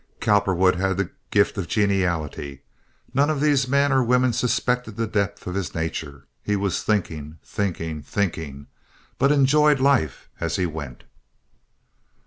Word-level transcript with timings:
Cowperwood 0.19 0.77
had 0.77 0.97
the 0.97 1.11
gift 1.29 1.59
of 1.59 1.67
geniality. 1.67 2.63
None 3.13 3.29
of 3.29 3.39
these 3.39 3.67
men 3.67 3.91
or 3.91 4.03
women 4.03 4.33
suspected 4.33 4.95
the 4.95 5.05
depth 5.05 5.45
of 5.45 5.53
his 5.53 5.75
nature—he 5.75 6.55
was 6.55 6.81
thinking, 6.81 7.37
thinking, 7.43 8.01
thinking, 8.01 8.65
but 9.19 9.31
enjoyed 9.31 9.79
life 9.79 10.27
as 10.39 10.55
he 10.55 10.65
went. 10.65 11.03